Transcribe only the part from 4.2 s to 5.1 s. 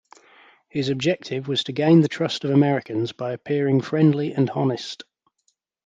and honest.